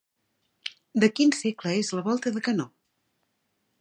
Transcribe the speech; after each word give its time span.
De 1.03 1.09
quin 1.19 1.33
segle 1.39 1.75
és 1.81 1.93
la 1.99 2.05
volta 2.09 2.33
de 2.39 2.43
canó? 2.49 2.67